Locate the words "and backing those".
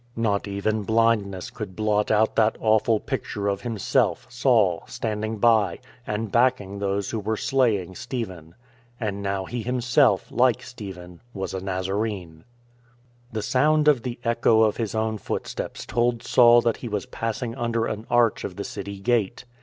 6.07-7.11